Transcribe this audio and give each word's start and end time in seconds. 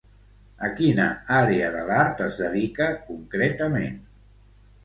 A 0.67 0.69
quina 0.79 1.05
àrea 1.41 1.69
de 1.77 1.83
l'art 1.91 2.25
es 2.29 2.39
dedica 2.41 2.89
concretament? 3.11 4.05